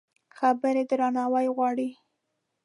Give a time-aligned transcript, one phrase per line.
[0.37, 1.89] خبرې درناوی غواړي.